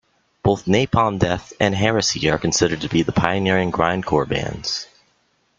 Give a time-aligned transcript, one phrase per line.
[0.41, 4.87] Both Napalm Death and Heresy are considered to be pioneering grindcore bands.